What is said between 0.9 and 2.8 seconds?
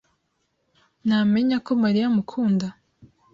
ntamenya ko Mariya amukunda?